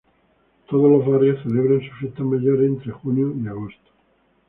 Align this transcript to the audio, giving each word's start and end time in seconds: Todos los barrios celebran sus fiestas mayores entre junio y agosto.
Todos 0.67 0.89
los 0.89 1.05
barrios 1.07 1.43
celebran 1.43 1.79
sus 1.87 1.95
fiestas 1.99 2.25
mayores 2.25 2.65
entre 2.67 2.91
junio 2.91 3.35
y 3.39 3.47
agosto. 3.47 3.91